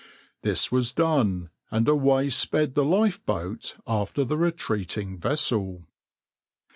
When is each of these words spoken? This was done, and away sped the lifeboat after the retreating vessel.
This 0.41 0.71
was 0.71 0.91
done, 0.91 1.51
and 1.69 1.87
away 1.87 2.29
sped 2.29 2.73
the 2.73 2.83
lifeboat 2.83 3.75
after 3.85 4.23
the 4.23 4.35
retreating 4.35 5.19
vessel. 5.19 5.85